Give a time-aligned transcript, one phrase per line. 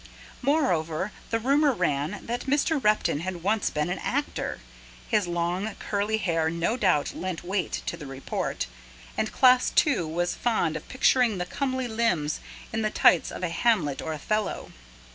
[0.41, 2.83] Moreover, the rumour ran that Mr.
[2.83, 4.59] Repton had once been an actor
[5.07, 8.65] his very curly hair no doubt lent weight to the report
[9.15, 12.39] and Class Two was fond of picturing the comely limbs
[12.73, 14.71] in the tights of a Hamlet or Othello.